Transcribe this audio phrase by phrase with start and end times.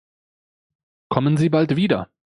[1.09, 2.09] Kommen Sie bald wieder!